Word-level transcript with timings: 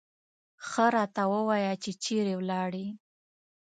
ښه 0.67 0.85
راته 0.95 1.23
ووایه 1.33 1.73
چې 1.83 1.91
چېرې 2.03 2.33
ولاړې. 2.39 2.85